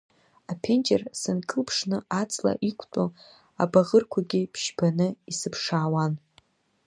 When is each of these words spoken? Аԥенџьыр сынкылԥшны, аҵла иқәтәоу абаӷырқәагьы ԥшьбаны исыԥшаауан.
Аԥенџьыр 0.51 1.01
сынкылԥшны, 1.19 1.97
аҵла 2.21 2.53
иқәтәоу 2.69 3.09
абаӷырқәагьы 3.63 4.41
ԥшьбаны 4.53 5.07
исыԥшаауан. 5.31 6.13